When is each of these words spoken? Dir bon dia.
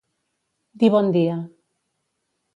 Dir 0.83 0.89
bon 0.95 1.13
dia. 1.19 1.37